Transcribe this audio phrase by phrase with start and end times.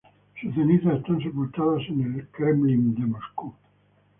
[0.41, 3.53] Sus cenizas están sepultadas en el Kremlin de Moscú.